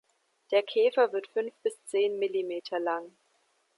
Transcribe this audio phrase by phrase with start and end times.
[0.49, 3.15] Der Käfer wird fünf bis zehn Millimeter lang.